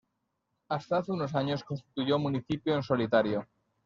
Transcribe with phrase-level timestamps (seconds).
[0.69, 3.45] Hasta hace unos años constituyó municipio en solitario.